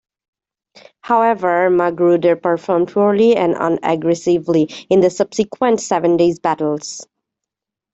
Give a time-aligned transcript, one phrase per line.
[1.03, 7.05] However, Magruder performed poorly and unaggressively in the subsequent Seven Days Battles.